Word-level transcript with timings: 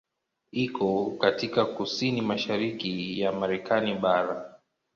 Iko 0.53 1.11
katika 1.19 1.65
kusini 1.65 2.21
mashariki 2.21 3.19
ya 3.21 3.31
Marekani 3.31 3.95
bara. 3.95 4.59